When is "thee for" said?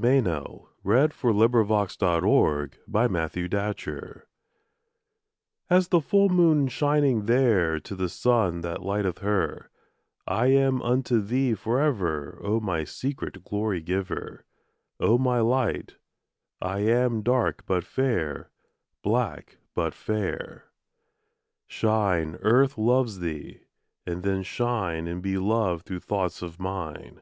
11.20-11.80